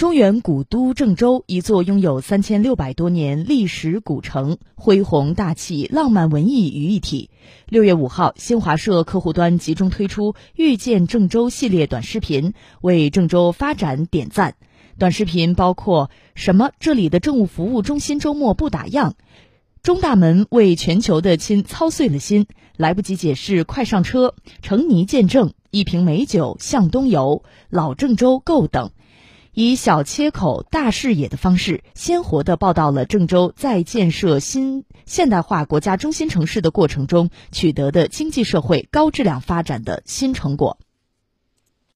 [0.00, 7.28] 中原古都郑州，一座拥有三千六百多年历史古城，恢宏大气、浪漫文艺于一体。
[7.68, 14.54] 六月五号，新华社客户端集中推出“遇见郑州”系列短视频，为郑州发展点赞。
[14.98, 16.70] 短视频包括“什么？
[16.80, 19.12] 这里的政务服务中心周末不打烊
[19.84, 22.46] ”，“中大门为全球的亲操碎了心
[22.78, 28.92] ”，“来不及解释，快上车”，“成泥见证”，“一瓶美酒向东游”，“老郑州够”等。
[29.52, 40.78] 以小切口、大视野的方式，鲜活地报道了郑州在建设新现代化国家中心城市的过程中取得的经济社会高质量发展的新成果。